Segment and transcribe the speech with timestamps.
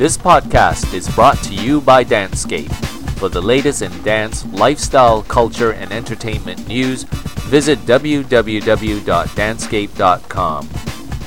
[0.00, 2.72] This podcast is brought to you by Dancescape.
[3.18, 10.68] For the latest in dance, lifestyle, culture, and entertainment news, visit www.dancescape.com.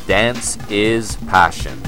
[0.08, 1.80] Dance is passion.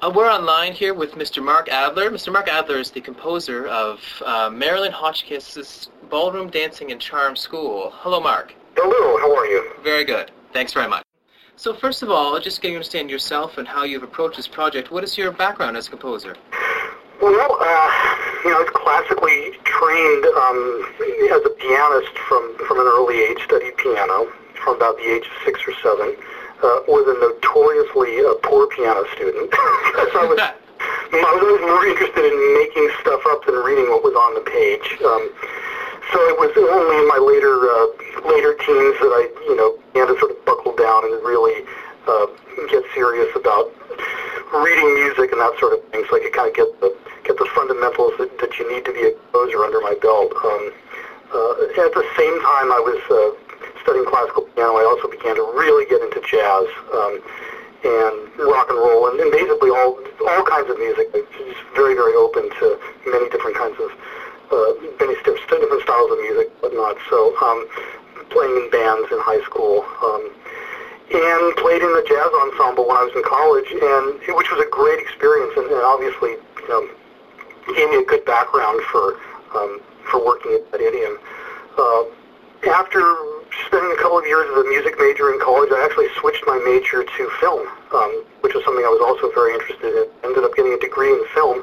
[0.00, 1.40] Uh, we're online here with Mr.
[1.40, 2.10] Mark Adler.
[2.10, 2.32] Mr.
[2.32, 7.92] Mark Adler is the composer of uh, Marilyn Hotchkiss's Ballroom Dancing and Charm School.
[7.94, 8.52] Hello, Mark.
[8.74, 9.74] Hello, how are you?
[9.84, 10.32] Very good.
[10.52, 11.04] Thanks very much.
[11.56, 14.90] So first of all, just getting to understand yourself and how you've approached this project,
[14.90, 16.34] what is your background as a composer?
[17.20, 17.90] Well, uh,
[18.42, 20.58] you know, I was classically trained um,
[21.30, 25.32] as a pianist from, from an early age, studied piano from about the age of
[25.44, 26.16] six or seven.
[26.62, 29.50] Uh, was a notoriously uh, poor piano student.
[30.14, 34.14] so I was, I was more interested in making stuff up than reading what was
[34.14, 34.98] on the page.
[35.02, 35.30] Um,
[36.10, 37.86] so it was only in my later uh,
[38.26, 41.62] later teens that I, you know, began to sort of buckle down and really
[42.08, 42.26] uh,
[42.68, 43.70] get serious about
[44.52, 46.90] reading music and that sort of thing, so I could kind of get the
[47.24, 50.34] get the fundamentals that, that you need to be a composer under my belt.
[50.42, 50.74] Um,
[51.32, 53.32] uh, at the same time, I was uh,
[53.80, 57.14] studying classical piano, I also began to really get into jazz um,
[57.82, 58.14] and
[58.44, 61.10] rock and roll, and, and basically all all kinds of music.
[61.14, 63.90] Just very very open to many different kinds of
[64.52, 66.96] uh, many different styles of music, whatnot.
[67.08, 67.66] So um,
[68.30, 69.84] playing in bands in high school.
[70.04, 70.30] Um,
[71.12, 74.70] and played in the jazz ensemble when I was in college, and which was a
[74.72, 76.88] great experience, and, and obviously, you know,
[77.76, 79.20] gave me a good background for
[79.52, 81.20] um, for working at, Idiom.
[81.76, 82.08] Uh,
[82.72, 83.02] after
[83.68, 86.56] spending a couple of years as a music major in college, I actually switched my
[86.64, 90.08] major to film, um, which was something I was also very interested in.
[90.24, 91.60] Ended up getting a degree in film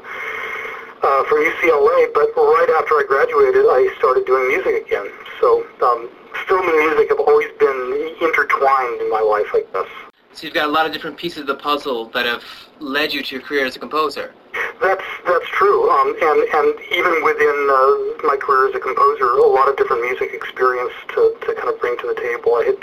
[1.02, 5.08] uh, from UCLA, but right after I graduated, I started doing music again.
[5.40, 6.08] So um,
[6.46, 9.88] film and music have always been intertwined in my life, I guess.
[10.32, 12.44] So you've got a lot of different pieces of the puzzle that have
[12.78, 14.32] led you to your career as a composer.
[14.80, 19.46] That's that's true, um, and and even within uh, my career as a composer, a
[19.46, 22.54] lot of different music experience to, to kind of bring to the table.
[22.56, 22.80] I had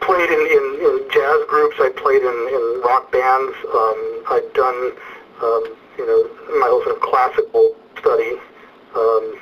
[0.00, 3.98] played in, in, in jazz groups, I played in, in rock bands, um,
[4.34, 4.92] I'd done
[5.40, 5.64] um,
[5.98, 6.20] you know
[6.60, 8.36] my whole sort of classical study.
[8.94, 9.38] Um,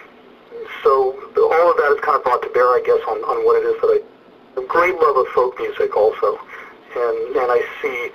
[0.83, 3.61] so all of that is kind of brought to bear, I guess, on, on what
[3.61, 3.99] it is that I
[4.57, 6.39] a great love of folk music also,
[6.97, 8.11] and and I see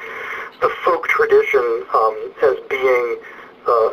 [0.61, 3.17] the folk tradition um, as being
[3.67, 3.89] uh,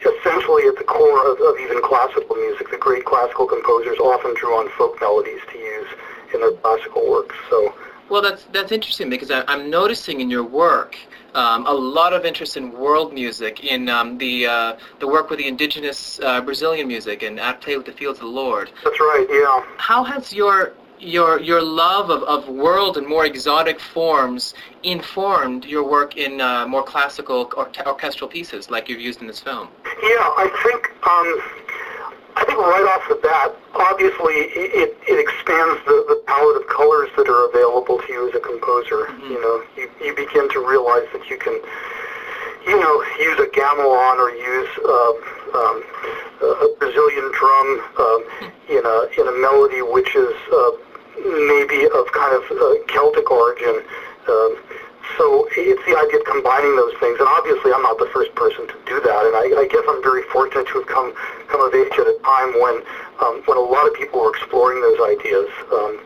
[0.00, 2.70] essentially at the core of, of even classical music.
[2.70, 5.88] The great classical composers often drew on folk melodies to use
[6.34, 7.36] in their classical works.
[7.48, 7.74] So.
[8.08, 10.96] Well, that's that's interesting because I, am noticing in your work
[11.34, 15.38] um, a lot of interest in world music, in um, the uh, the work with
[15.38, 18.70] the indigenous uh, Brazilian music, and at play with the fields of the Lord.
[18.84, 19.26] That's right.
[19.30, 19.64] Yeah.
[19.76, 25.88] How has your your your love of, of world and more exotic forms informed your
[25.88, 29.68] work in uh, more classical or orchestral pieces like you've used in this film?
[29.84, 31.40] Yeah, I think um,
[32.36, 36.79] I think right off the bat, obviously it, it expands the, the palette of colors
[37.20, 39.12] that are available to you as a composer.
[39.12, 39.32] Mm-hmm.
[39.36, 41.60] You know, you, you begin to realize that you can
[42.66, 45.12] you know, use a gamelan or use uh,
[45.56, 45.76] um,
[46.44, 48.20] a Brazilian drum um,
[48.68, 50.70] in a in a melody which is uh,
[51.48, 53.80] maybe of kind of uh, Celtic origin.
[54.28, 54.56] Um,
[55.18, 58.68] so it's the idea of combining those things, and obviously I'm not the first person
[58.68, 61.12] to do that, and I, I guess I'm very fortunate to have come
[61.48, 62.76] come of age at a time when
[63.24, 65.48] um, when a lot of people were exploring those ideas.
[65.72, 66.00] Um,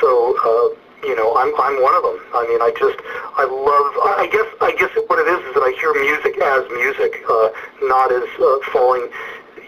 [0.00, 0.68] so uh,
[1.06, 2.18] you know, I'm I'm one of them.
[2.34, 2.98] I mean, I just
[3.38, 3.88] I love.
[4.18, 7.48] I guess I guess what it is is that I hear music as music, uh,
[7.86, 9.06] not as uh, falling,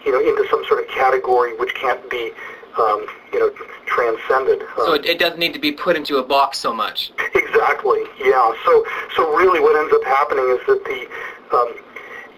[0.03, 2.31] you know, into some sort of category which can't be
[2.77, 3.49] um, you know,
[3.85, 4.63] transcended.
[4.77, 7.11] So it, it, doesn't need to be put into a box so much.
[7.35, 8.03] Exactly.
[8.19, 8.53] Yeah.
[8.65, 11.07] So so really, what ends up happening is that the
[11.55, 11.75] um,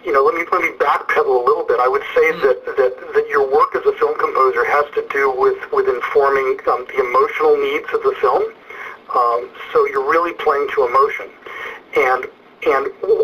[0.04, 1.80] you know, let me let me backpedal a little bit.
[1.80, 5.02] I would say mm that, that that your work as a film composer has to
[5.10, 8.44] do with with informing um, the emotional needs of the film.
[9.14, 11.28] Um, so you're really playing to emotion,
[11.96, 12.28] and
[12.68, 12.82] and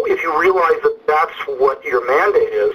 [0.09, 2.73] if you realize that that's what your mandate is,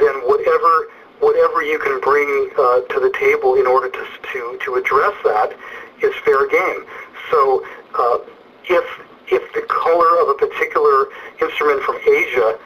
[0.00, 0.88] then whatever
[1.22, 5.54] whatever you can bring uh, to the table in order to, to, to address that
[6.02, 6.82] is fair game.
[7.30, 7.64] So
[7.94, 8.18] uh,
[8.66, 8.84] if,
[9.30, 11.06] if the color of a particular
[11.40, 12.58] instrument from Asia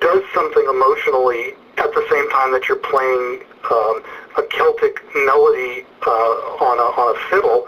[0.00, 4.02] does something emotionally at the same time that you're playing um,
[4.36, 7.66] a Celtic melody uh, on, a, on a fiddle,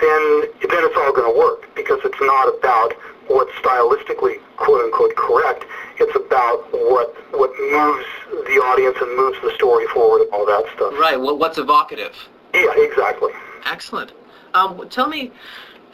[0.00, 2.94] then, then it's all going to work because it's not about
[3.28, 5.64] what's stylistically quote unquote correct.
[5.98, 8.06] It's about what what moves
[8.46, 10.94] the audience and moves the story forward and all that stuff.
[10.98, 11.20] Right.
[11.20, 12.16] Well, what's evocative?
[12.54, 13.32] Yeah, exactly.
[13.66, 14.12] Excellent.
[14.54, 15.30] Um, tell me,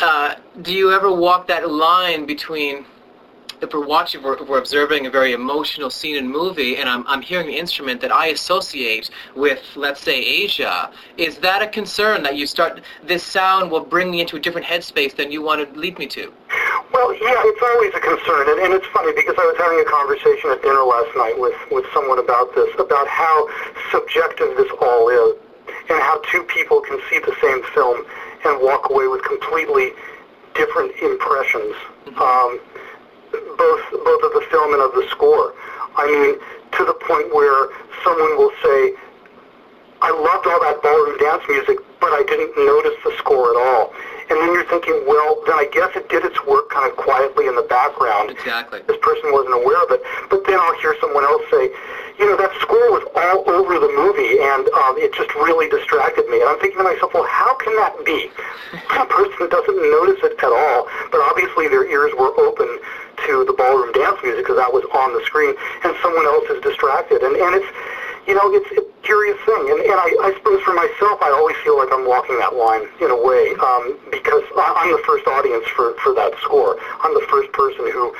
[0.01, 2.87] uh, do you ever walk that line between
[3.61, 7.07] if we're watching, we're, we're observing a very emotional scene in a movie, and I'm,
[7.07, 12.23] I'm hearing an instrument that I associate with, let's say, Asia, is that a concern
[12.25, 15.73] that you start, this sound will bring me into a different headspace than you want
[15.73, 16.33] to lead me to?
[16.93, 19.85] Well, yeah, it's always a concern, and, and it's funny because I was having a
[19.85, 23.49] conversation at dinner last night with, with someone about this, about how
[23.91, 25.37] subjective this all is,
[25.89, 28.05] and how two people can see the same film
[28.45, 29.91] and walk away with completely
[30.55, 31.75] different impressions,
[32.07, 32.19] mm-hmm.
[32.19, 32.61] um,
[33.57, 35.55] both both of the film and of the score.
[35.97, 36.33] I mean,
[36.79, 37.69] to the point where
[38.05, 38.95] someone will say,
[40.03, 43.95] "I loved all that ballroom dance music, but I didn't notice the score at all."
[44.29, 47.47] And then you're thinking, well, then I guess it did its work kind of quietly
[47.47, 48.35] in the background.
[48.35, 48.83] Exactly.
[48.83, 50.03] This person wasn't aware of it.
[50.29, 51.71] But then I'll hear someone else say,
[52.19, 56.27] you know, that score was all over the movie, and um, it just really distracted
[56.27, 56.43] me.
[56.43, 58.33] And I'm thinking to myself, well, how can that be?
[58.99, 62.67] A person doesn't notice it at all, but obviously their ears were open
[63.27, 65.55] to the ballroom dance music because that was on the screen,
[65.85, 67.23] and someone else is distracted.
[67.23, 67.71] And, and it's,
[68.27, 69.65] you know, it's a curious thing.
[69.71, 72.91] And, and I, I suppose for myself, I always feel like I'm walking that line
[73.01, 76.77] in a way um, because I'm the first audience for, for that score.
[77.03, 78.15] I'm the first person who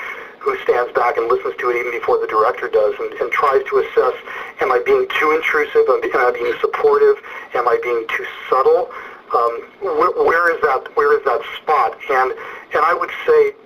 [0.47, 3.67] who stands back and listens to it even before the director does and, and tries
[3.67, 4.15] to assess,
[4.63, 5.83] am I being too intrusive?
[5.91, 7.19] Am I being supportive?
[7.59, 8.87] Am I being too subtle?
[9.35, 10.87] Um, where, where is that?
[10.95, 11.99] Where is that spot?
[12.15, 12.31] And
[12.71, 13.59] and I would say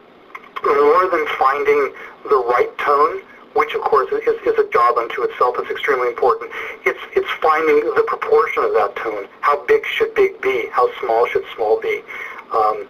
[0.64, 1.92] more than finding
[2.28, 3.22] the right tone,
[3.54, 5.56] which of course is, is a job unto itself.
[5.58, 6.50] It's extremely important.
[6.84, 9.26] It's it's finding the proportion of that tone.
[9.40, 10.68] How big should big be?
[10.72, 12.02] How small should small be?
[12.52, 12.88] Um,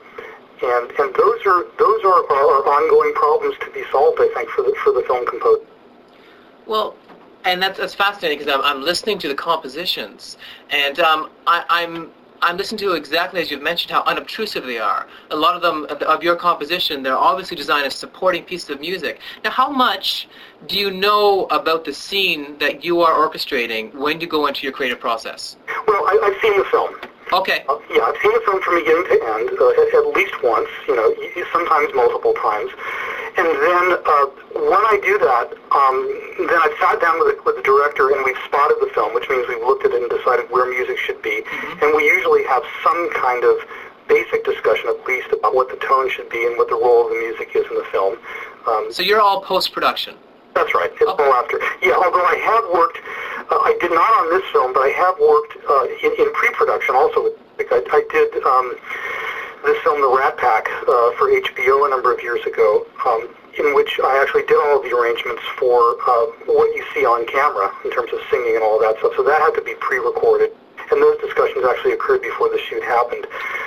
[0.63, 4.19] and and those are those are, are ongoing problems to be solved.
[4.21, 5.65] I think for the for the film composer.
[6.67, 6.95] Well,
[7.45, 10.37] and that's that's fascinating because I'm, I'm listening to the compositions,
[10.71, 12.11] and um, I, I'm
[12.43, 15.07] I'm listening to exactly as you've mentioned how unobtrusive they are.
[15.31, 19.21] A lot of them of your composition, they're obviously designed as supporting pieces of music.
[19.45, 20.27] Now, how much
[20.67, 24.73] do you know about the scene that you are orchestrating when you go into your
[24.73, 25.57] creative process?
[25.87, 26.95] Well, I, I've seen the film.
[27.33, 27.65] Okay.
[27.69, 30.69] Uh, yeah, I've seen the film from beginning to end uh, at, at least once.
[30.89, 31.09] You know,
[31.53, 32.71] sometimes multiple times.
[33.39, 34.27] And then uh,
[34.59, 35.97] when I do that, um,
[36.51, 39.31] then I've sat down with the, with the director and we've spotted the film, which
[39.31, 41.43] means we've looked at it and decided where music should be.
[41.47, 41.85] Mm-hmm.
[41.85, 43.63] And we usually have some kind of
[44.11, 47.15] basic discussion, at least, about what the tone should be and what the role of
[47.15, 48.19] the music is in the film.
[48.67, 50.19] Um, so you're all post-production?
[50.55, 50.91] That's right.
[50.91, 51.23] It's okay.
[51.23, 51.63] all after.
[51.81, 52.99] Yeah, although I have worked,
[53.59, 57.35] I did not on this film, but I have worked uh, in, in pre-production also.
[57.59, 58.75] I, I did um,
[59.65, 63.75] this film, The Rat Pack, uh, for HBO a number of years ago, um, in
[63.75, 67.75] which I actually did all of the arrangements for uh, what you see on camera
[67.85, 69.13] in terms of singing and all that stuff.
[69.17, 70.55] So that had to be pre-recorded,
[70.91, 73.27] and those discussions actually occurred before the shoot happened.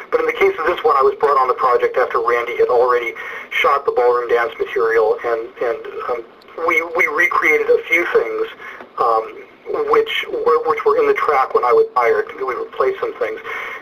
[0.10, 2.56] But in the case of this one, I was brought on the project after Randy
[2.58, 3.14] had already
[3.52, 6.20] shot the ballroom dance material, and and um,
[6.66, 8.48] we we recreated a few things.
[8.98, 9.43] Um,
[9.90, 12.28] which were, which were in the track when I was hired.
[12.36, 13.40] We replaced some things.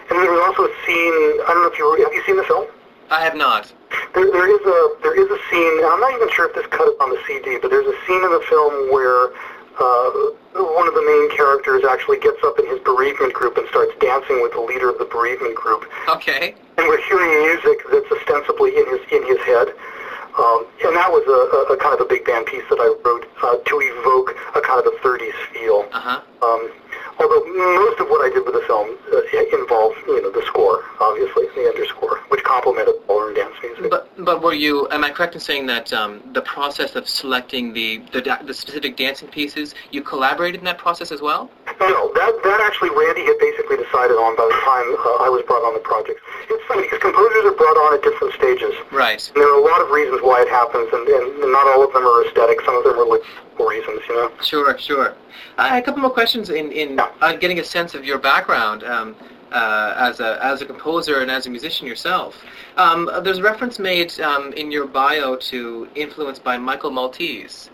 [0.10, 1.18] And then there was also a scene.
[1.46, 2.68] I don't know if you have you seen the film.
[3.10, 3.72] I have not.
[4.16, 6.68] There, there is a there is a scene, and I'm not even sure if this
[6.68, 9.36] cut on the CD, but there's a scene in the film where
[9.80, 10.10] uh,
[10.56, 14.42] one of the main characters actually gets up in his bereavement group and starts dancing
[14.42, 15.88] with the leader of the bereavement group.
[16.08, 16.56] Okay.
[16.78, 19.74] And we're hearing music that's ostensibly in his in his head.
[20.40, 22.88] Um, and that was a, a, a kind of a big band piece that I
[23.04, 25.84] wrote uh, to evoke a kind of a 30s feel.
[25.92, 26.24] Uh-huh.
[26.40, 26.72] Um,
[27.20, 29.20] although most of what I did with the film uh,
[29.52, 33.92] involved, you know, the score, obviously, the underscore, which complemented ballroom dance music.
[33.92, 34.88] But but were you?
[34.90, 38.96] Am I correct in saying that um, the process of selecting the, the the specific
[38.96, 41.50] dancing pieces, you collaborated in that process as well?
[41.80, 45.44] No, that that actually Randy had basically decided on by the time uh, I was
[45.48, 46.22] brought on the project.
[46.50, 48.74] It's funny because composers are brought on at different stages.
[48.92, 49.20] Right.
[49.34, 51.92] And there are a lot of reasons why it happens, and, and not all of
[51.92, 52.62] them are aesthetic.
[52.62, 54.32] Some of them are logistical reasons, you know.
[54.42, 55.16] Sure, sure.
[55.58, 57.10] I a couple more questions in in yeah.
[57.22, 58.84] uh, getting a sense of your background.
[58.84, 59.16] Um,
[59.52, 62.44] uh, as a as a composer and as a musician yourself.
[62.78, 67.70] Um, there's reference made um, in your bio to influence by Michael Maltese.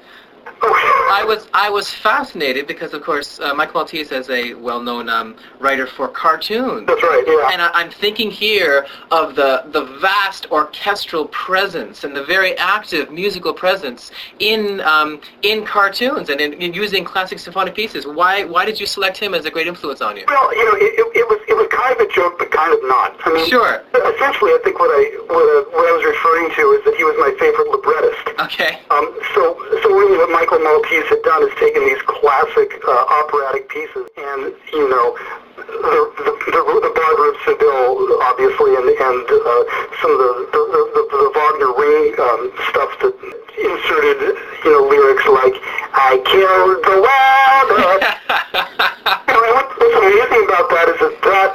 [1.10, 5.36] I was I was fascinated because, of course, uh, Michael Maltese is a well-known um,
[5.60, 6.86] writer for cartoons.
[6.86, 7.24] That's right.
[7.26, 7.50] Yeah.
[7.52, 13.12] And I, am thinking here of the the vast orchestral presence and the very active
[13.12, 18.06] musical presence in um, in cartoons and in, in, using classic symphonic pieces.
[18.06, 20.26] Why why did you select him as a great influence on you?
[20.28, 22.74] Well, you know, it, it, it was it was kind of a joke, but kind
[22.74, 23.16] of not.
[23.26, 23.84] I mean, sure.
[23.96, 25.02] Essentially, I think what I
[25.32, 28.22] what, uh, what I was referring to is that he was my favorite librettist.
[28.40, 28.80] Okay.
[28.92, 29.10] Um.
[29.34, 34.06] So so really, what Michael Maltese had done is taken these classic uh, operatic pieces
[34.22, 35.18] and, you know,
[35.58, 39.64] the, the, the, the Barber of Seville, obviously, and, and uh,
[39.98, 40.62] some of the, the,
[40.94, 43.18] the, the Wagner ring um, stuff that
[43.58, 45.58] inserted, you know, lyrics like,
[45.98, 47.98] I killed the weather.
[49.26, 51.52] you know, what, what's amazing about that is that that,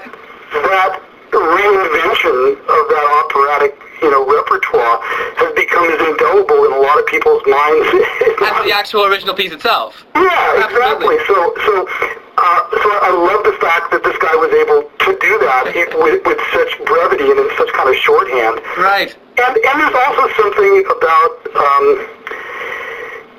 [0.58, 0.92] that
[1.30, 4.98] reinvention of that operatic you know, repertoire
[5.38, 7.86] has become as indelible in a lot of people's minds.
[8.42, 10.04] as the actual original piece itself.
[10.14, 11.16] Yeah, exactly.
[11.30, 15.32] So, so, uh, so I love the fact that this guy was able to do
[15.46, 15.70] that
[16.02, 18.58] with, with such brevity and in such kind of shorthand.
[18.76, 19.14] Right.
[19.38, 21.32] And and there's also something about.
[21.56, 21.86] Um,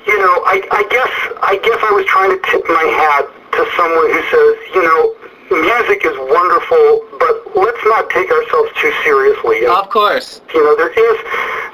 [0.04, 3.24] you know, I, I guess I guess I was trying to tip my hat
[3.56, 5.16] to someone who says, you know,
[5.62, 9.64] music is wonderful, but let's not take ourselves too seriously.
[9.64, 10.42] And, of course.
[10.50, 11.18] You know, there is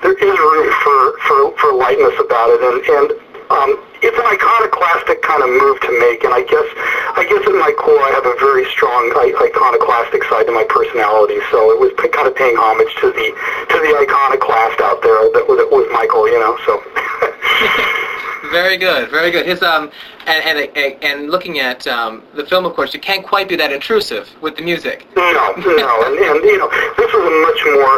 [0.04, 3.08] there is room for for, for lightness about it, and and
[3.48, 3.72] um,
[4.04, 6.28] it's an iconoclastic kind of move to make.
[6.28, 6.68] And I guess
[7.16, 11.40] I guess in my core, I have a very strong iconoclastic side to my personality.
[11.48, 13.28] So it was kind of paying homage to the
[13.72, 16.28] to the iconoclast out there that was, that was Michael.
[16.28, 16.84] You know, so.
[18.52, 19.46] Very good, very good.
[19.46, 19.92] His um,
[20.30, 23.72] and and, and looking at um, the film, of course, you can't quite be that
[23.72, 25.08] intrusive with the music.
[25.16, 27.98] No, no, and, and you know, this was a much more.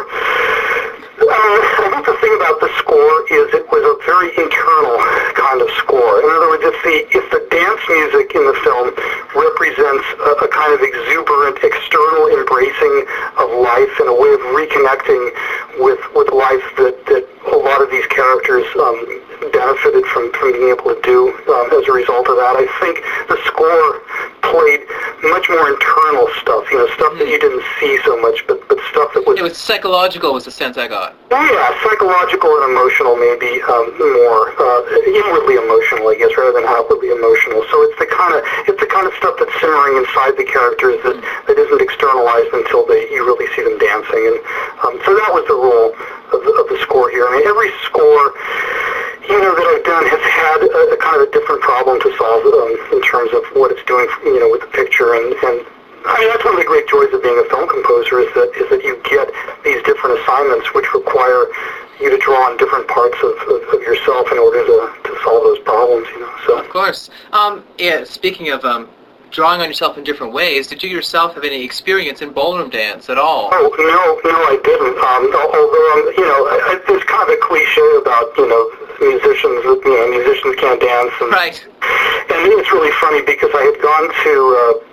[1.21, 4.97] Uh, I think the thing about the score is it was a very internal
[5.37, 6.17] kind of score.
[6.17, 8.89] In other words, if the if the dance music in the film
[9.37, 13.05] represents a, a kind of exuberant external embracing
[13.37, 15.21] of life and a way of reconnecting
[15.77, 17.23] with with life that that
[17.53, 18.97] a lot of these characters um,
[19.51, 22.55] benefited from, from being able to do um, as a result of that.
[22.57, 24.01] I think the score
[24.41, 24.83] played
[25.29, 28.81] much more internal stuff, you know, stuff that you didn't see so much, but, but
[28.89, 29.37] stuff that was...
[29.37, 31.13] It was psychological was the sense I got.
[31.29, 36.65] Oh, yeah, psychological and emotional maybe um, more, uh, inwardly emotional, I guess, rather than
[36.65, 37.61] outwardly emotional.
[37.69, 40.97] So it's the kind of it's the kind of stuff that's simmering inside the characters
[41.05, 41.17] that,
[41.47, 44.23] that isn't externalized until they, you really see them dancing.
[44.25, 44.37] And
[44.83, 45.93] um, so that was the role
[46.33, 47.29] of the, of the score here.
[47.29, 48.33] I mean, every score
[49.27, 52.09] you know, that I've done has had a, a kind of a different problem to
[52.17, 55.13] solve um, in terms of what it's doing, you know, with the picture.
[55.13, 55.61] And, and
[56.05, 58.49] I mean, that's one of the great joys of being a film composer is that
[58.57, 59.29] is that you get
[59.63, 61.45] these different assignments which require
[62.01, 65.45] you to draw on different parts of, of, of yourself in order to, to solve
[65.45, 66.09] those problems.
[66.09, 67.09] You know, so of course.
[67.31, 68.03] Um, yeah.
[68.03, 68.89] Speaking of um,
[69.31, 70.67] drawing on yourself in different ways.
[70.67, 73.49] Did you yourself have any experience in ballroom dance at all?
[73.53, 74.97] Oh no, no, I didn't.
[74.99, 78.80] Um, although um, you know, I, I, there's kind of a cliche about you know
[79.01, 81.13] musicians, you know, musicians can't dance.
[81.19, 81.57] And, right.
[82.29, 84.91] And it's really funny because I had gone to uh,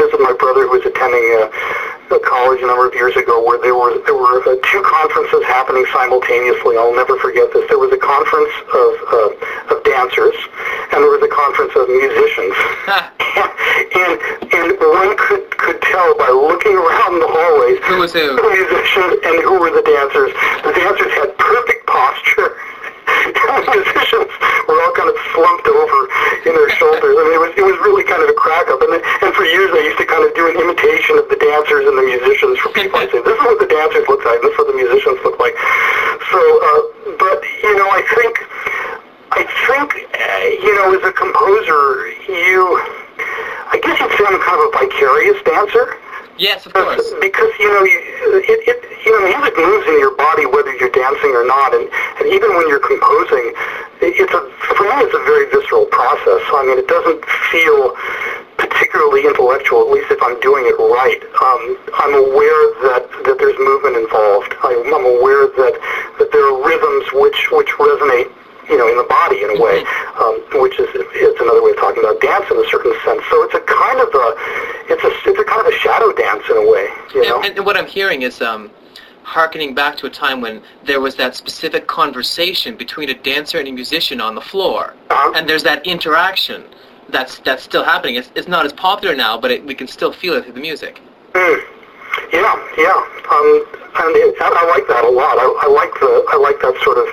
[0.00, 3.60] visit my brother who was attending uh, a college a number of years ago where
[3.62, 6.76] there were there were uh, two conferences happening simultaneously.
[6.76, 7.62] I'll never forget this.
[7.70, 10.34] There was a conference of uh, of dancers,
[10.90, 12.56] and there was a conference of musicians.
[13.94, 14.14] and
[14.50, 19.14] and one could could tell by looking around the hallways who was who, the musicians
[19.22, 20.34] and who were the dancers.
[20.66, 22.58] The dancers had perfect posture
[23.10, 24.30] the musicians
[24.68, 25.98] were all kind of slumped over
[26.46, 27.14] in their shoulders.
[27.18, 28.80] I mean, it was it was really kind of a crack up.
[28.80, 31.84] And, and for years, I used to kind of do an imitation of the dancers
[31.86, 32.98] and the musicians for people.
[32.98, 34.38] I say, this is what the dancers look like.
[34.42, 35.56] This is what the musicians look like.
[36.30, 36.80] So, uh,
[37.18, 38.34] but you know, I think
[39.34, 42.80] I think uh, you know, as a composer, you
[43.70, 45.98] I guess you'd say I'm kind of a vicarious dancer.
[46.40, 47.12] Yes, of course.
[47.20, 51.36] Because you know, it, it you know, music moves in your body whether you're dancing
[51.36, 51.84] or not, and
[52.16, 53.52] and even when you're composing,
[54.00, 56.40] it's a for me it's a very visceral process.
[56.56, 57.20] I mean, it doesn't
[57.52, 57.92] feel
[58.56, 61.20] particularly intellectual, at least if I'm doing it right.
[61.44, 61.62] Um,
[62.00, 64.56] I'm aware that that there's movement involved.
[64.64, 65.74] I'm, I'm aware that
[66.24, 68.32] that there are rhythms which which resonate
[68.70, 70.62] you know, in the body in a way, mm-hmm.
[70.88, 73.22] It's another way of talking about dance in a certain sense.
[73.30, 74.26] So it's a kind of a
[74.92, 77.42] it's a it's a kind of a shadow dance in a way, you know.
[77.42, 78.70] And, and what I'm hearing is um,
[79.22, 83.68] harkening back to a time when there was that specific conversation between a dancer and
[83.68, 85.32] a musician on the floor, uh-huh.
[85.36, 86.64] and there's that interaction
[87.08, 88.16] that's that's still happening.
[88.16, 90.60] It's, it's not as popular now, but it, we can still feel it through the
[90.60, 91.00] music.
[91.32, 91.64] Mm.
[92.32, 92.98] Yeah, yeah,
[93.30, 93.48] um,
[94.02, 95.38] and it, I, I like that a lot.
[95.38, 97.06] I, I like the I like that sort of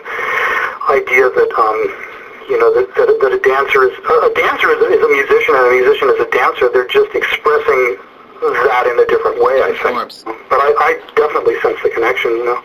[0.90, 2.07] idea that um,
[2.50, 5.66] you know that, that, that a dancer is a dancer is, is a musician and
[5.68, 6.70] a musician is a dancer.
[6.72, 7.98] They're just expressing
[8.42, 9.62] that in a different way.
[9.62, 10.24] I think, forms.
[10.50, 12.32] but I, I definitely sense the connection.
[12.32, 12.62] You know.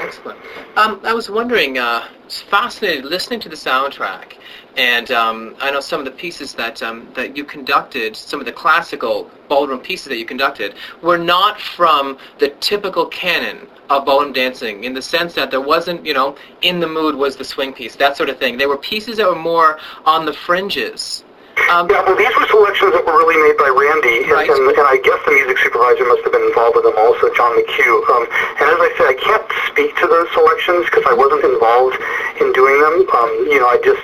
[0.00, 0.38] Excellent.
[0.76, 4.34] Um, I was wondering, uh, fascinated listening to the soundtrack,
[4.76, 8.46] and um, I know some of the pieces that um, that you conducted, some of
[8.46, 14.32] the classical ballroom pieces that you conducted, were not from the typical canon of ballroom
[14.32, 17.72] dancing, in the sense that there wasn't, you know, in the mood was the swing
[17.72, 18.56] piece, that sort of thing.
[18.56, 21.24] They were pieces that were more on the fringes
[21.68, 24.48] um, yeah, well, these were selections that were really made by Randy, right.
[24.48, 27.52] and, and, I guess the music supervisor must have been involved with them also, John
[27.52, 28.00] McHugh.
[28.10, 28.24] Um,
[28.58, 32.00] and as I said, I can't speak to those selections because I wasn't involved
[32.42, 32.96] in doing them.
[33.12, 34.02] Um, you know, I just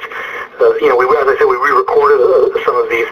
[0.62, 3.10] uh, you know, we, as I said, we re-recorded uh, some of these.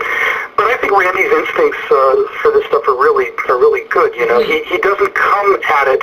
[0.54, 4.14] But I think Randy's instincts uh, for this stuff are really are really good.
[4.14, 6.02] You know, he he doesn't come at it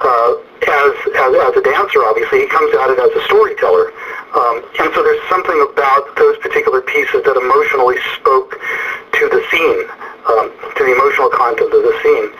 [0.00, 0.32] uh,
[0.72, 2.00] as, as as a dancer.
[2.08, 3.92] Obviously, he comes at it as a storyteller.
[4.32, 9.84] Um, and so there's something about those particular pieces that emotionally spoke to the scene,
[10.32, 12.32] um, to the emotional content of the scene.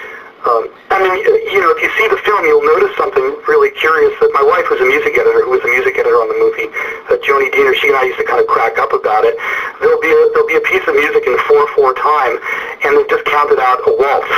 [0.43, 1.14] Um, I mean,
[1.55, 4.67] you know, if you see the film, you'll notice something really curious that my wife
[4.75, 6.67] was a music editor, who was a music editor on the movie,
[7.07, 9.38] uh, Joni Diener, she and I used to kind of crack up about it.
[9.79, 12.35] There'll be a, there'll be a piece of music in 4-4 time,
[12.83, 14.35] and they've just counted out a waltz.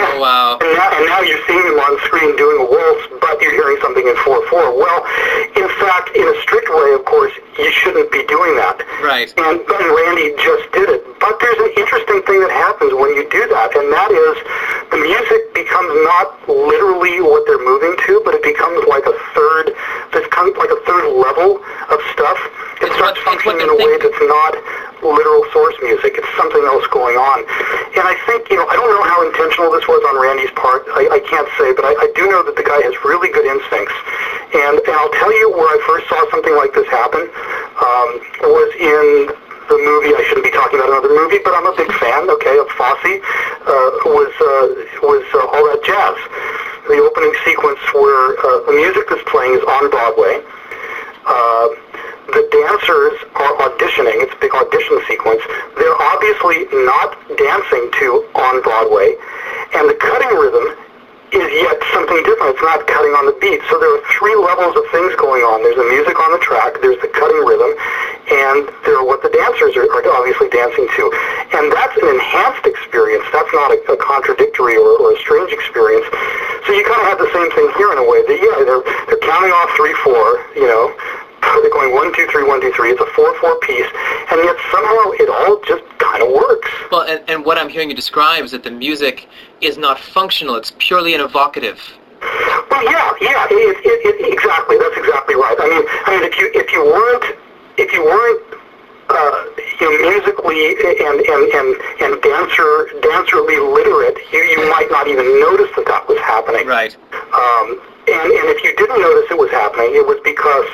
[0.00, 0.56] Oh, wow.
[0.62, 3.82] and, now, and now you're seeing him on screen doing a waltz, but you're hearing
[3.82, 4.78] something in 4-4.
[4.78, 5.00] Well,
[5.58, 8.80] in fact, in a strict way, of course, you shouldn't be doing that.
[9.02, 9.28] Right.
[9.36, 11.04] And, and Randy just did it.
[11.20, 14.36] But there's an interesting thing that happens when you do that, and that is
[14.88, 19.72] the music becomes not literally what they're moving to, but it becomes like a third,
[20.12, 22.38] it's kind of like a third level of stuff.
[22.82, 24.52] It It's starts what- functioning in a way that's not
[25.00, 26.18] literal source music.
[26.20, 27.40] It's something else going on.
[27.96, 30.84] And I think, you know, I don't know how intentional this was on Randy's part.
[30.92, 33.46] I, I can't say, but I, I do know that the guy has really good
[33.48, 33.96] instincts.
[34.52, 37.22] And, and I'll tell you where I first saw something like this happen
[37.80, 38.08] um,
[38.52, 39.32] was in
[39.72, 40.12] the movie.
[40.12, 42.28] I shouldn't be talking about another movie, but I'm a big fan.
[42.36, 43.22] Okay, of Fosse
[44.04, 44.66] was uh,
[45.06, 46.18] was uh, all that jazz.
[46.90, 48.74] The opening sequence where uh, the
[49.54, 50.42] is on Broadway.
[51.26, 51.68] Uh,
[52.30, 54.22] the dancers are auditioning.
[54.22, 55.42] It's a big audition sequence.
[55.76, 59.18] They're obviously not dancing to on Broadway,
[59.74, 60.78] and the cutting rhythm
[61.30, 62.58] is yet something different.
[62.58, 63.62] It's not cutting on the beat.
[63.70, 65.62] So there are three levels of things going on.
[65.62, 67.70] There's the music on the track, there's the cutting rhythm,
[68.30, 71.04] and there are what the dancers are, are obviously dancing to.
[71.54, 73.26] And that's an enhanced experience.
[73.30, 76.06] That's not a, a contradictory or, or a strange experience.
[76.66, 78.22] So you kind of have the same thing here in a way.
[78.26, 80.42] That yeah, they're they're counting off three, four.
[80.58, 80.90] You know,
[81.62, 82.90] they're going one, two, three, one, two, three.
[82.90, 83.86] It's a four-four piece,
[84.30, 86.70] and yet somehow it all just kind of works.
[86.90, 89.28] Well, and, and what I'm hearing you describe is that the music
[89.60, 90.56] is not functional.
[90.56, 91.80] It's purely an evocative.
[92.70, 94.76] Well, yeah, yeah, it, it, it, exactly.
[94.78, 95.56] That's exactly right.
[95.58, 97.24] I mean, I mean, if you if you weren't
[97.78, 98.42] if you weren't
[99.08, 99.44] uh,
[99.80, 101.68] you know, musically and and and
[102.04, 106.66] and dancer dancerly literate, you you might not even notice that that was happening.
[106.66, 106.96] Right.
[107.32, 107.80] Um,
[108.12, 110.66] and, and if you didn't notice it was happening, it was because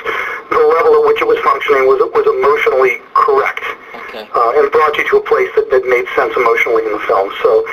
[0.49, 3.63] the level at which it was functioning was was emotionally correct
[3.97, 4.27] Okay.
[4.33, 7.31] uh, and brought you to a place that, that made sense emotionally in the film.
[7.43, 7.65] So,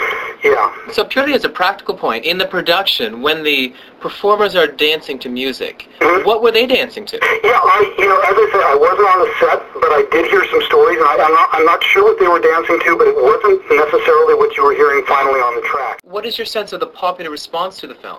[0.43, 0.73] yeah.
[0.93, 5.29] So purely as a practical point, in the production, when the performers are dancing to
[5.29, 6.25] music, Mhm.
[6.25, 7.17] what were they dancing to?
[7.43, 10.27] Yeah, I, you know, as I said, I wasn't on the set, but I did
[10.31, 12.97] hear some stories, and I, I'm not, I'm not sure what they were dancing to,
[12.97, 15.99] but it wasn't necessarily what you were hearing finally on the track.
[16.05, 18.19] What is your sense of the popular response to the film?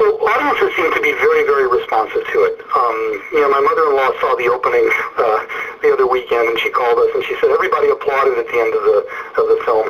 [0.00, 2.56] Well, audiences seem to be very, very responsive to it.
[2.74, 2.96] Um,
[3.32, 5.46] you know, my mother-in-law saw the opening uh,
[5.82, 8.72] the other weekend, and she called us, and she said everybody applauded at the end
[8.76, 8.98] of the
[9.40, 9.88] of the film.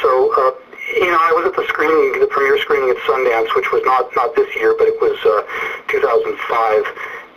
[0.00, 0.52] So, uh,
[0.96, 4.08] you know, I was at the screening, the premiere screening at Sundance, which was not
[4.16, 5.44] not this year, but it was uh,
[5.92, 6.32] 2005,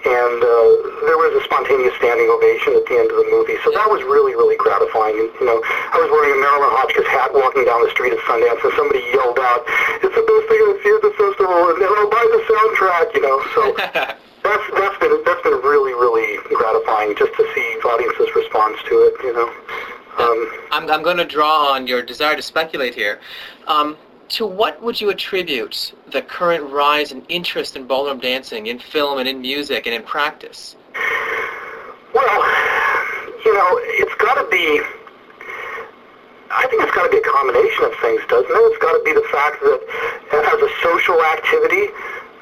[0.08, 0.70] and uh,
[1.04, 3.60] there was a spontaneous standing ovation at the end of the movie.
[3.68, 5.20] So that was really, really gratifying.
[5.20, 8.24] And, you know, I was wearing a Marilyn Hotchkiss hat walking down the street at
[8.24, 9.68] Sundance, and somebody yelled out,
[10.00, 13.24] "It's the best thing I've seen at the festival!" And I'll buy the soundtrack, you
[13.28, 13.38] know.
[13.52, 14.16] So.
[14.52, 18.96] That's that's been that's been really really gratifying just to see the audiences' response to
[19.08, 19.14] it.
[19.24, 19.48] You know,
[20.20, 20.40] um,
[20.72, 23.22] I'm, I'm going to draw on your desire to speculate here.
[23.68, 23.96] Um,
[24.36, 29.20] to what would you attribute the current rise in interest in ballroom dancing in film
[29.20, 30.76] and in music and in practice?
[32.14, 32.40] well,
[33.46, 34.82] you know, it's got to be.
[36.52, 38.64] I think it's got to be a combination of things, doesn't it?
[38.68, 39.80] It's got to be the fact that
[40.44, 41.88] as a social activity,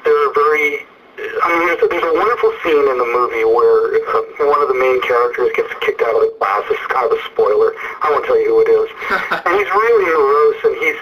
[0.02, 0.89] there are very
[1.20, 4.68] I mean, there's a, there's a wonderful scene in the movie where uh, one of
[4.72, 6.64] the main characters gets kicked out of the class.
[6.68, 7.76] This is kind of a spoiler.
[8.00, 8.88] I won't tell you who it is.
[9.46, 10.98] and he's really morose, and he's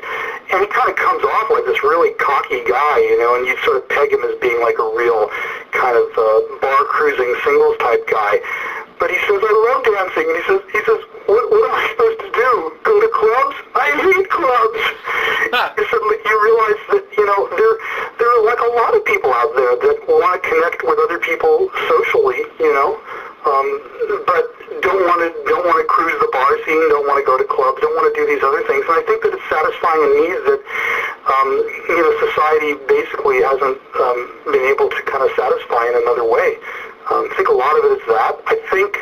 [0.49, 3.37] and he kind of comes off like this really cocky guy, you know.
[3.37, 5.29] And you sort of peg him as being like a real
[5.77, 8.41] kind of uh, bar cruising singles type guy.
[8.99, 11.01] But he says, "I love dancing." And he says, "He says,
[11.31, 12.51] what, what am I supposed to do?
[12.83, 13.57] Go to clubs?
[13.77, 14.83] I hate clubs."
[15.49, 17.75] He said, "You realize that you know there
[18.21, 21.19] there are like a lot of people out there that want to connect with other
[21.23, 22.99] people socially, you know,
[23.47, 23.67] um,
[24.27, 24.43] but
[24.83, 27.47] don't want to don't want to cruise the bar scene, don't want to go to
[27.47, 28.83] clubs, don't want to do these other things.
[28.91, 30.61] And I think that it's satisfying a need that
[31.31, 31.51] um,
[31.95, 34.19] you know society basically hasn't um,
[34.51, 36.59] been able to kind of satisfy in another way.
[37.09, 38.35] Um, I think a lot of it is that.
[38.51, 38.93] I think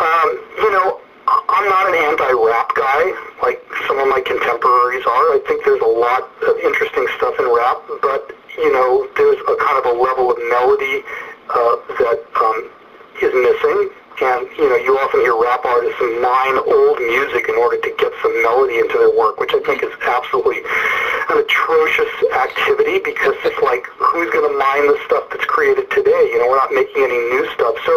[0.00, 0.28] um,
[0.64, 1.00] you know.
[1.28, 3.12] I- I'm not an anti-rap guy
[3.44, 5.36] like some of my contemporaries are.
[5.36, 9.54] I think there's a lot of interesting stuff in rap, but you know, there's a
[9.62, 11.06] kind of a level of melody
[11.48, 12.58] uh, that um,
[13.22, 13.90] is missing.
[14.18, 18.10] And, you know, you often hear rap artists mine old music in order to get
[18.18, 20.58] some melody into their work, which I think is absolutely
[21.30, 22.10] an atrocious
[22.58, 26.34] activity because it's like, who's going to mine the stuff that's created today?
[26.34, 27.74] You know, we're not making any new stuff.
[27.86, 27.92] So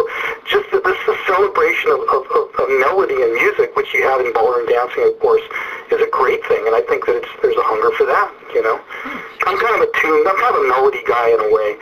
[0.46, 4.06] just that this is a celebration of, of, of, of melody and music, which you
[4.06, 5.42] have in ballroom dancing, of course,
[5.90, 6.62] is a great thing.
[6.66, 8.78] And I think that it's, there's a hunger for that, you know.
[9.46, 11.74] I'm kind of a tune, I'm kind of a melody guy in a way.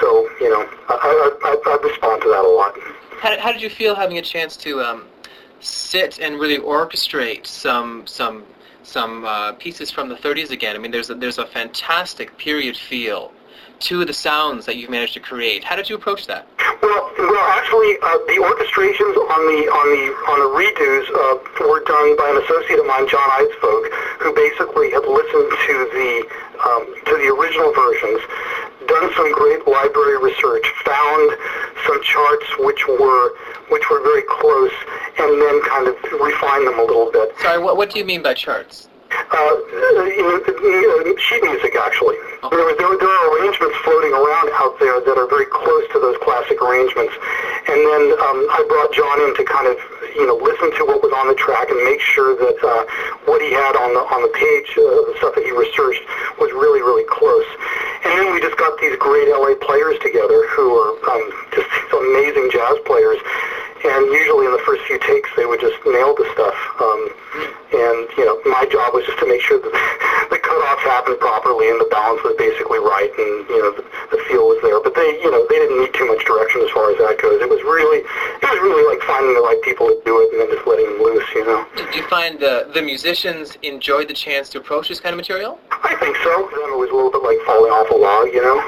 [0.00, 1.12] So, you know, I, I,
[1.48, 2.76] I, I respond to that a lot.
[3.18, 5.04] How, how did you feel having a chance to um,
[5.60, 8.44] sit and really orchestrate some some
[8.86, 10.76] some uh, pieces from the 30s again?
[10.76, 13.32] I mean, there's a, there's a fantastic period feel
[13.80, 15.64] to the sounds that you've managed to create.
[15.64, 16.46] How did you approach that?
[16.80, 21.82] Well, well, actually, uh, the orchestrations on the on the on the redos uh, were
[21.84, 23.82] done by an associate of mine, John Eidsvåg,
[24.20, 26.10] who basically had listened to the
[26.64, 28.20] um, to the original versions,
[28.86, 31.36] done some great library research, found
[31.86, 33.36] some charts which were
[33.68, 34.72] which were very close,
[35.18, 37.34] and then kind of refined them a little bit.
[37.40, 38.88] Sorry, what, what do you mean by charts?
[39.10, 39.54] Uh,
[40.12, 42.16] you know, uh, sheet music, actually.
[42.50, 46.18] There, there, there are arrangements floating around out there that are very close to those
[46.22, 47.14] classic arrangements.
[47.66, 49.78] And then um, I brought John in to kind of,
[50.14, 52.82] you know, listen to what was on the track and make sure that uh,
[53.26, 56.02] what he had on the on the page, uh, the stuff that he researched,
[56.38, 57.46] was really, really close.
[58.06, 62.50] And then we just got these great LA players together who are um, just amazing
[62.52, 63.18] jazz players.
[63.84, 66.56] And usually in the first few takes, they would just nail the stuff.
[66.80, 67.00] Um,
[67.74, 69.72] and you know, my job was just to make sure that
[70.30, 73.84] the cutoffs happened properly and the balance was basically right, and you know, the,
[74.14, 74.80] the feel was there.
[74.80, 77.42] But they, you know, they didn't need too much direction as far as that goes.
[77.42, 80.40] It was really, it was really like finding the right people to do it and
[80.40, 81.28] then just letting them loose.
[81.34, 81.60] You know.
[81.76, 85.60] Do you find the the musicians enjoyed the chance to approach this kind of material?
[85.70, 86.48] I think so.
[86.48, 88.58] For them, it was a little bit like falling off a log, you know,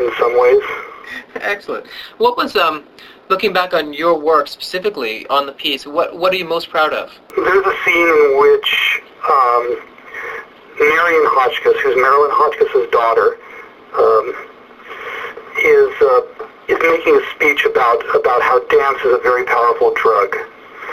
[0.00, 0.62] in some ways.
[1.40, 1.86] Excellent.
[2.18, 2.84] What was um,
[3.28, 5.86] looking back on your work specifically on the piece?
[5.86, 7.10] What what are you most proud of?
[7.34, 9.64] There's a scene in which um,
[10.78, 13.38] Marion Hotchkiss, who's Marilyn Hotchkiss's daughter,
[13.96, 14.26] um,
[15.64, 16.22] is uh,
[16.68, 20.36] is making a speech about about how dance is a very powerful drug.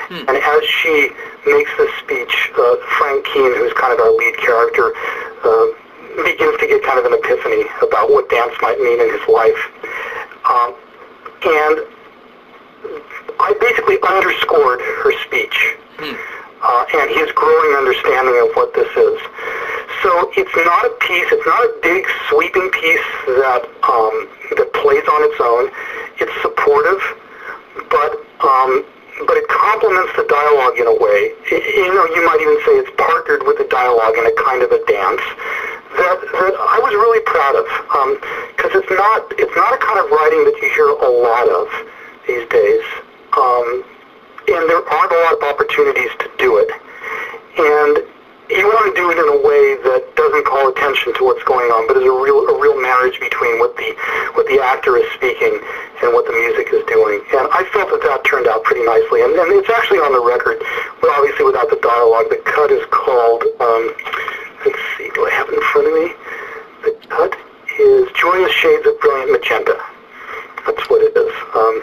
[0.09, 0.27] Hmm.
[0.27, 1.09] And as she
[1.45, 4.91] makes this speech, uh, Frank Keane, who's kind of our lead character,
[5.43, 5.65] uh,
[6.23, 9.61] begins to get kind of an epiphany about what dance might mean in his life.
[10.43, 10.75] Um,
[11.43, 11.92] and
[13.39, 16.15] I basically underscored her speech Hmm.
[16.63, 19.17] uh, and his growing understanding of what this is.
[20.01, 23.07] So it's not a piece, it's not a big sweeping piece
[23.39, 24.15] that um,
[24.57, 25.69] that plays on its own.
[26.19, 26.99] It's supportive,
[27.93, 28.83] but um,
[29.29, 31.31] but it complements the dialogue in a way.
[31.51, 34.63] Y- You know, you might even say it's partnered with the dialogue in a kind
[34.65, 35.23] of a dance
[35.95, 37.65] that that I was really proud of
[38.57, 41.69] because it's not it's not a kind of writing that you hear a lot of
[42.27, 42.83] these days.
[43.37, 43.83] Um,
[44.47, 46.69] and there aren't a lot of opportunities to do it.
[47.57, 48.03] And
[48.51, 51.71] you want to do it in a way that doesn't call attention to what's going
[51.71, 53.95] on, but is a real a real marriage between what the
[54.35, 55.57] what the actor is speaking
[56.03, 57.23] and what the music is doing.
[57.33, 59.23] And I felt that that turned out pretty nicely.
[59.23, 60.59] And, and it's actually on the record,
[60.99, 62.27] but obviously without the dialogue.
[62.29, 63.47] The cut is called.
[63.63, 63.83] Um,
[64.67, 66.07] let's see, do I have it in front of me?
[66.83, 67.33] The cut
[67.79, 69.79] is Joyous Shades of Brilliant Magenta.
[70.67, 71.33] That's what it is.
[71.55, 71.75] Um,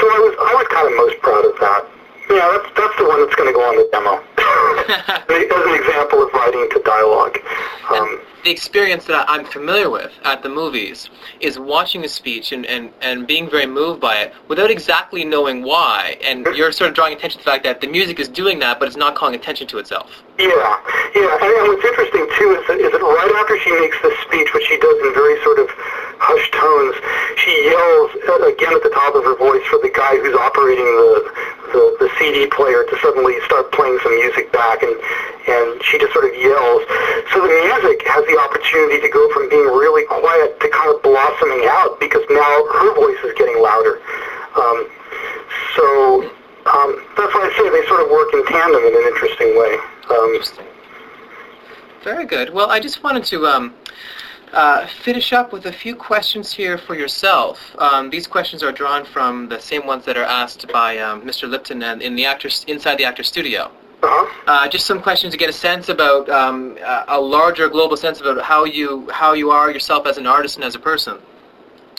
[0.00, 1.82] so I was I was kind of most proud of that.
[2.32, 4.16] Yeah, that's that's the one that's going to go on the demo
[4.88, 7.38] as an example of writing to dialogue.
[7.90, 12.64] Um, the experience that I'm familiar with at the movies is watching a speech and,
[12.64, 16.16] and, and being very moved by it without exactly knowing why.
[16.24, 18.78] And you're sort of drawing attention to the fact that the music is doing that,
[18.78, 20.24] but it's not calling attention to itself.
[20.38, 20.48] yeah,
[21.14, 24.18] yeah, and, and what's interesting too is that, is that right after she makes this
[24.20, 25.68] speech, which she does in very sort of
[26.18, 26.94] hushed tones,
[27.38, 30.84] she yells uh, again at the top of her voice for the guy who's operating
[30.84, 31.10] the,
[31.72, 34.94] the the CD player to suddenly start playing some music back, and
[35.48, 36.82] and she just sort of yells.
[37.32, 41.02] So the music has the opportunity to go from being really quiet to kind of
[41.02, 44.02] blossoming out because now her voice is getting louder.
[44.58, 44.78] Um,
[45.74, 45.86] so
[46.68, 49.72] um, that's why I say they sort of work in tandem in an interesting way.
[50.10, 50.66] Um, Interesting.
[52.04, 52.50] Very good.
[52.50, 53.74] Well, I just wanted to um,
[54.52, 57.74] uh, finish up with a few questions here for yourself.
[57.78, 61.48] Um, these questions are drawn from the same ones that are asked by um, Mr.
[61.48, 63.70] Lipton and in the actors inside the actor studio.
[64.02, 64.42] uh-huh.
[64.46, 68.42] Uh, just some questions to get a sense about um, a larger global sense about
[68.42, 71.18] how you how you are yourself as an artist and as a person.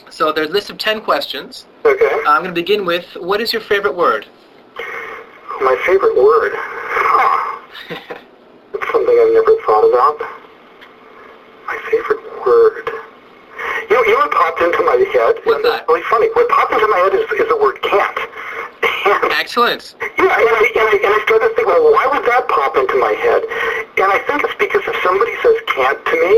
[0.10, 1.66] So there's a list of ten questions.
[1.86, 2.12] Okay.
[2.26, 4.26] Uh, I'm going to begin with what is your favorite word?
[5.62, 6.54] My favorite word.
[6.56, 7.60] Huh.
[8.92, 10.49] Something I've never thought about.
[11.70, 12.90] My favorite word.
[13.90, 15.38] You know, you know what popped into my head?
[15.46, 15.86] What's that?
[15.86, 16.26] Really funny.
[16.34, 18.18] What popped into my head is, is the word can't.
[19.38, 19.94] Excellent.
[20.02, 22.74] Yeah, and I, and, I, and I started to think, well, why would that pop
[22.74, 23.46] into my head?
[24.02, 26.34] And I think it's because if somebody says can't to me,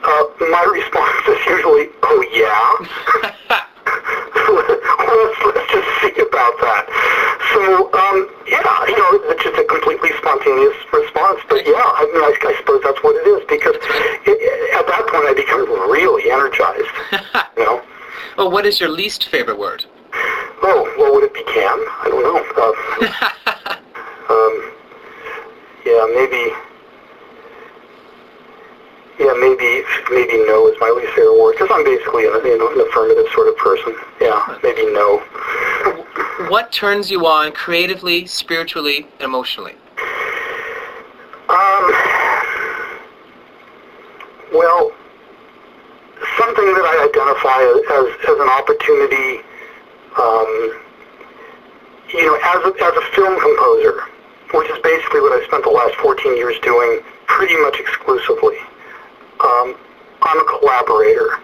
[0.00, 3.60] uh, my response is usually, oh yeah?
[4.54, 6.84] let's, let's just see about that.
[7.54, 11.40] So, um, yeah, you know, it's just a completely spontaneous response.
[11.48, 13.76] But yeah, I mean, I, I suppose that's what it is because
[14.26, 14.36] it,
[14.74, 16.90] at that point I become really energized,
[17.56, 17.82] you know?
[18.36, 19.84] well, what is your least favorite word?
[20.62, 21.78] Oh, what would it be, Cam?
[22.02, 22.40] I don't know.
[22.56, 22.72] Uh,
[24.34, 24.54] um,
[25.84, 26.52] yeah, maybe.
[29.14, 32.66] Yeah, maybe maybe no is my least favorite word because I'm basically an, you know,
[32.72, 33.94] an affirmative sort of person.
[34.20, 35.22] Yeah, maybe no.
[36.54, 39.74] What turns you on creatively, spiritually, and emotionally?
[41.48, 41.84] Um,
[44.54, 44.92] well,
[46.38, 47.58] something that I identify
[47.90, 49.42] as, as an opportunity,
[50.14, 50.78] um,
[52.14, 54.06] you know, as a, as a film composer,
[54.54, 58.58] which is basically what I spent the last 14 years doing pretty much exclusively.
[59.42, 59.74] Um,
[60.22, 61.34] I'm a collaborator,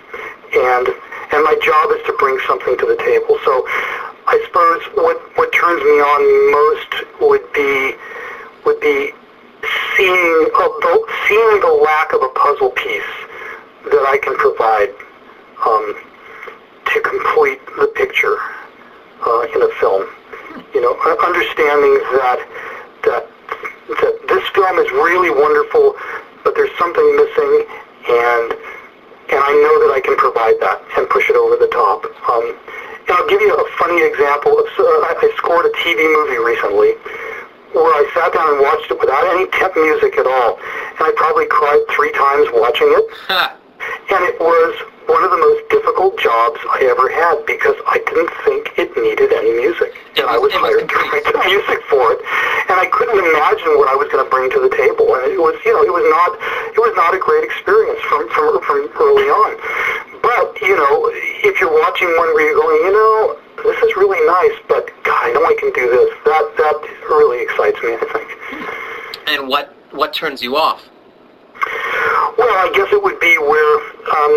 [0.54, 0.86] and
[1.34, 3.38] and my job is to bring something to the table.
[3.44, 3.66] So
[4.30, 6.22] I suppose what what turns me on
[6.54, 7.98] most would be
[8.64, 9.10] would be
[9.98, 10.94] seeing uh, the,
[11.26, 13.10] seeing the lack of a puzzle piece
[13.90, 14.94] that I can provide
[15.66, 15.98] um,
[16.94, 18.38] to complete the picture
[19.26, 20.06] uh, in a film.
[20.74, 20.94] You know,
[21.26, 22.38] understanding that
[23.02, 23.26] that
[23.98, 25.98] that this film is really wonderful,
[26.46, 27.66] but there's something missing,
[28.06, 28.46] and
[29.34, 32.06] and I know that I can provide that and push it over the top.
[32.30, 32.54] Um,
[33.20, 34.56] I'll give you a funny example.
[34.56, 36.96] Uh, I scored a TV movie recently
[37.76, 41.12] where I sat down and watched it without any temp music at all, and I
[41.20, 43.04] probably cried three times watching it.
[44.08, 44.72] And it was
[45.06, 49.32] one of the most difficult jobs I ever had because I didn't think it needed
[49.32, 49.94] any music.
[50.16, 52.20] It and I was- hired to write the music for it.
[52.68, 55.14] And I couldn't imagine what I was going to bring to the table.
[55.16, 56.30] And it was, you know, it was not,
[56.70, 59.52] it was not a great experience from, from, from early on.
[60.22, 61.10] But, you know,
[61.42, 65.18] if you're watching one where you're going, you know, this is really nice, but God,
[65.18, 66.10] I know I can do this.
[66.24, 66.76] That, that
[67.08, 68.28] really excites me, I think.
[69.28, 70.88] And what what turns you off?
[72.38, 73.74] Well, I guess it would be where
[74.16, 74.34] um,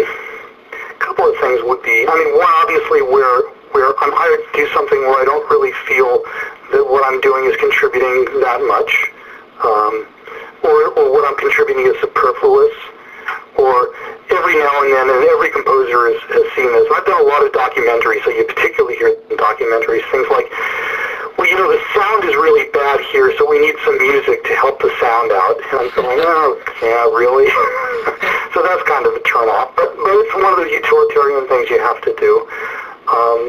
[1.03, 2.07] couple of things would be.
[2.07, 5.73] I mean, one obviously where where I'm hired to do something where I don't really
[5.89, 6.21] feel
[6.71, 8.91] that what I'm doing is contributing that much,
[9.61, 10.07] um,
[10.63, 12.77] or or what I'm contributing is superfluous,
[13.57, 13.91] or
[14.31, 16.85] every now and then, and every composer has, has seen this.
[16.93, 20.47] I've done a lot of documentaries, so you particularly hear in documentaries things like,
[21.37, 24.53] well, you know, the sound is really bad here, so we need some music to
[24.55, 25.57] help the sound out.
[25.57, 27.49] And I'm going, oh, yeah, really?
[28.53, 29.72] so that's kind of a turn-off.
[29.72, 29.72] But,
[30.05, 32.33] it's one of those utilitarian things you have to do.
[33.07, 33.41] Um,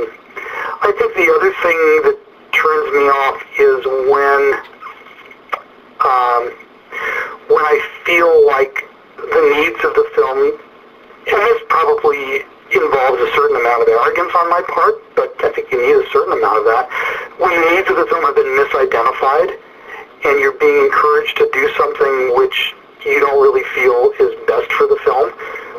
[0.85, 2.19] I think the other thing that
[2.53, 4.43] turns me off is when
[6.05, 6.43] um,
[7.49, 8.85] when I feel like
[9.17, 10.53] the needs of the film,
[11.27, 15.71] and this probably involves a certain amount of arrogance on my part, but I think
[15.73, 16.89] you need a certain amount of that.
[17.39, 19.57] When the needs of the film have been misidentified,
[20.25, 24.89] and you're being encouraged to do something which you don't really feel is best for
[24.89, 25.33] the film,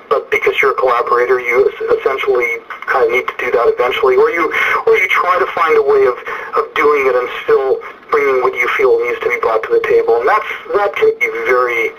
[0.09, 4.29] but because you're a collaborator, you essentially kind of need to do that eventually, or
[4.29, 4.51] you
[4.85, 6.17] or you try to find a way of,
[6.57, 7.79] of doing it and still
[8.11, 11.11] bringing what you feel needs to be brought to the table, and that's that can
[11.19, 11.89] be very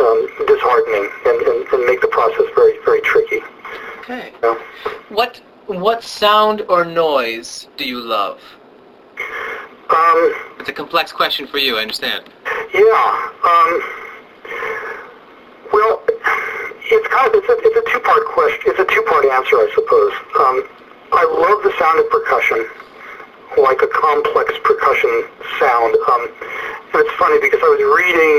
[0.00, 3.40] um, disheartening and, and, and make the process very very tricky.
[4.00, 4.32] Okay.
[4.32, 4.54] You know?
[5.10, 8.40] What what sound or noise do you love?
[9.90, 12.24] Um, It's a complex question for you, I understand.
[12.72, 13.30] Yeah.
[13.44, 13.82] Um,
[15.72, 16.02] well,
[16.94, 18.62] it's kind of it's a, it's a two-part question.
[18.70, 20.14] It's a two-part answer, I suppose.
[20.38, 20.56] Um,
[21.10, 22.62] I love the sound of percussion,
[23.58, 25.10] like a complex percussion
[25.58, 25.94] sound.
[26.10, 26.22] Um,
[26.94, 28.38] and it's funny because I was reading,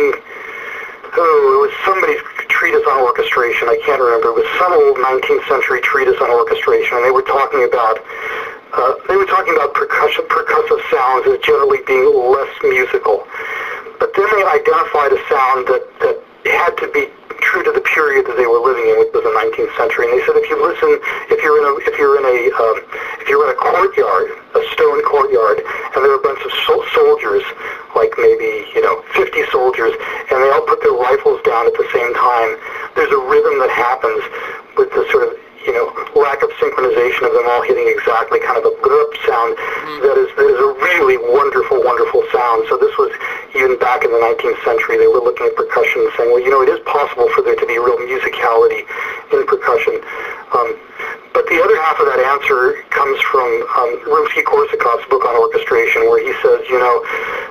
[1.20, 3.68] oh, it was somebody's treatise on orchestration.
[3.68, 4.32] I can't remember.
[4.32, 8.00] It was some old 19th century treatise on orchestration, and they were talking about
[8.76, 13.24] uh, they were talking about percussion, percussive sounds as generally being less musical.
[14.00, 16.16] But then they identified a sound that, that
[16.52, 17.08] had to be
[17.46, 20.10] true to the period that they were living in, which was the 19th century.
[20.10, 20.98] And they said if you listen,
[21.30, 22.78] if you're in a if you're in a um,
[23.22, 25.62] if you're in a courtyard, a stone courtyard,
[25.94, 27.46] and there are a bunch of sol- soldiers,
[27.94, 29.94] like maybe you know 50 soldiers,
[30.34, 32.58] and they all put their rifles down at the same time,
[32.98, 34.22] there's a rhythm that happens
[34.76, 38.58] with the sort of you know lack of synchronization of them all hitting exactly kind
[38.58, 39.54] of a grup sound
[40.02, 42.66] that is that is a really wonderful wonderful sound.
[42.70, 43.14] So this was
[43.56, 45.00] even back in the 19th century.
[45.00, 47.56] They were looking at percussion and saying, well, you know, it is possible for there
[47.56, 48.84] to be real musicality
[49.32, 50.00] in percussion.
[50.54, 50.76] Um,
[51.34, 56.24] but the other half of that answer comes from um, Rimsky-Korsakov's book on orchestration, where
[56.24, 56.96] he says, you know,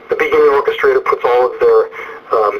[0.08, 1.92] the beginning orchestrator puts all of their
[2.32, 2.54] um,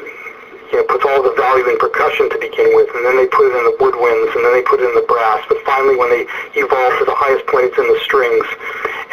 [0.71, 3.45] you know, puts all the value in percussion to begin with, and then they put
[3.45, 5.39] it in the woodwinds, and then they put it in the brass.
[5.47, 6.25] But finally, when they
[6.57, 8.45] evolve to the highest point, it's in the strings.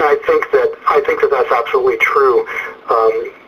[0.00, 2.44] And I think that I think that that's absolutely true.
[2.88, 3.41] Um,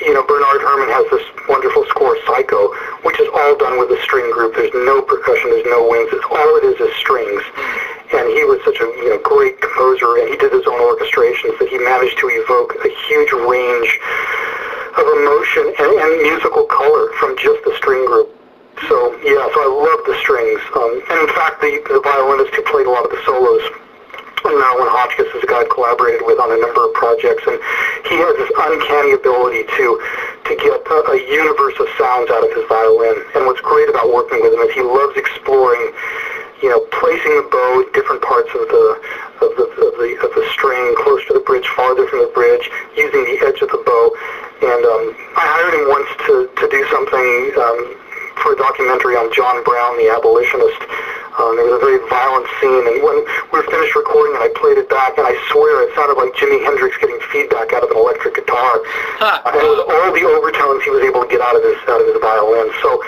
[0.00, 2.72] you know, Bernard Herrmann has this wonderful score, Psycho,
[3.04, 4.56] which is all done with a string group.
[4.56, 6.12] There's no percussion, there's no winds.
[6.12, 7.42] It's all it is is strings.
[8.10, 11.54] And he was such a you know great composer, and he did his own orchestrations
[11.60, 13.90] that he managed to evoke a huge range
[14.98, 18.28] of emotion and, and musical color from just the string group.
[18.88, 20.60] So yeah, so I love the strings.
[20.74, 23.62] Um, and in fact, the, the violinist who played a lot of the solos,
[24.42, 27.60] Marilyn Hotchkiss, is a guy I've collaborated with on a number of projects, and
[28.08, 29.86] he has this uncanny ability to
[30.48, 33.16] to get a, a universe of sounds out of his violin.
[33.36, 35.92] And what's great about working with him is he loves exploring
[36.62, 38.86] you know, placing the bow at different parts of the
[39.40, 42.68] of the of the of the string, close to the bridge, farther from the bridge,
[42.96, 44.04] using the edge of the bow.
[44.60, 45.04] And um,
[45.40, 47.80] I hired him once to to do something um,
[48.44, 50.84] for a documentary on John Brown, the abolitionist.
[51.40, 54.52] Um, there was a very violent scene, and when we were finished recording and I
[54.60, 57.88] played it back, and I swear it sounded like Jimi Hendrix getting feedback out of
[57.88, 58.76] an electric guitar.
[59.16, 59.40] Huh.
[59.48, 62.04] And it was all the overtones he was able to get out of his out
[62.04, 62.68] of his violin.
[62.84, 63.00] So,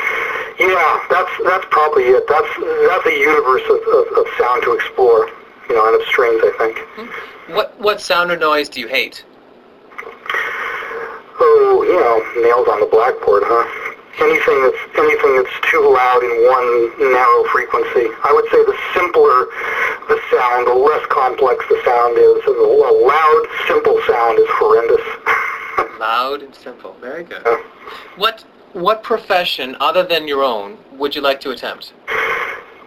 [0.57, 2.25] yeah, that's that's probably it.
[2.25, 2.53] That's
[2.89, 5.29] that's a universe of, of, of sound to explore,
[5.69, 6.81] you know, and of strings, I think.
[7.53, 9.29] What what sound or noise do you hate?
[11.37, 13.82] Oh, you know, nails on the blackboard, huh?
[14.21, 16.69] Anything that's anything that's too loud in one
[17.13, 18.13] narrow frequency.
[18.25, 19.49] I would say the simpler
[20.09, 22.43] the sound, the less complex the sound is.
[22.47, 25.99] And a loud, simple sound is horrendous.
[25.99, 26.97] Loud and simple.
[27.01, 27.43] Very good.
[27.47, 27.63] Yeah.
[28.17, 31.93] What what profession other than your own would you like to attempt?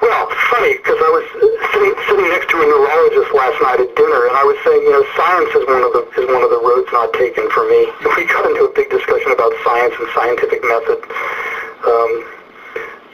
[0.05, 1.25] Well, funny because I was
[1.73, 4.93] sitting, sitting next to a neurologist last night at dinner, and I was saying, you
[4.93, 7.89] know, science is one of the is one of the roads not taken for me.
[8.13, 11.01] We got into a big discussion about science and scientific method.
[11.89, 12.11] Um,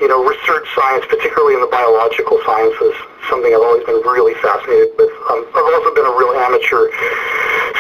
[0.04, 2.92] you know, research science, particularly in the biological sciences,
[3.32, 5.16] something I've always been really fascinated with.
[5.32, 6.92] Um, I've also been a real amateur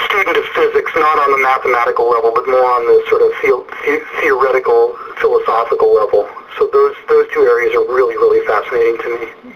[0.07, 3.67] student of physics, not on the mathematical level, but more on the sort of the-
[3.83, 6.31] the- theoretical, philosophical level.
[6.57, 9.55] So those those two areas are really, really fascinating to me.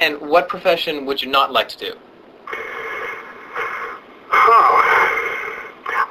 [0.00, 1.94] And what profession would you not like to do?
[4.28, 4.82] Huh.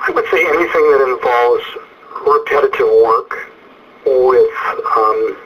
[0.07, 1.65] I would say anything that involves
[2.25, 3.51] repetitive work
[4.05, 4.51] with
[4.95, 5.37] um,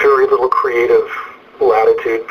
[0.00, 1.08] very little creative
[1.60, 2.26] latitude.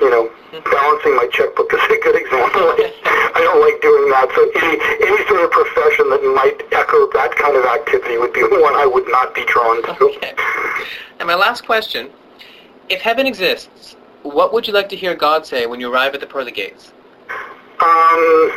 [0.00, 0.30] You know,
[0.64, 2.72] balancing my checkbook is a good example.
[3.36, 4.32] I don't like doing that.
[4.34, 8.42] So any any sort of profession that might echo that kind of activity would be
[8.64, 10.04] one I would not be drawn to.
[10.04, 10.34] Okay.
[11.18, 12.10] And my last question:
[12.88, 16.20] If heaven exists, what would you like to hear God say when you arrive at
[16.20, 16.92] the pearly gates?
[17.80, 18.52] Um,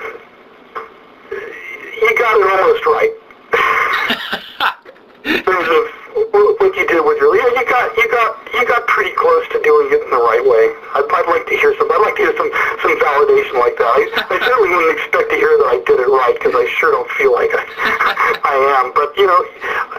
[1.31, 3.13] you got it almost right.
[5.23, 9.59] what you did with your yeah, you got you got you got pretty close to
[9.63, 10.75] doing it in the right way.
[10.99, 11.87] I'd, I'd like to hear some.
[11.87, 12.51] I'd like to hear some
[12.83, 13.87] some validation like that.
[13.87, 16.91] I, I certainly wouldn't expect to hear that I did it right because I sure
[16.91, 17.63] don't feel like I,
[18.51, 18.91] I am.
[18.91, 19.39] But you know,